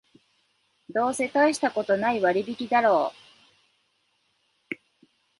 [0.89, 3.13] どうせたいしたことない割引だろ
[4.71, 4.75] う